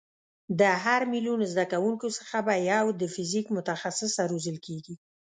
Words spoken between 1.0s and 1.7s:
میلیون زده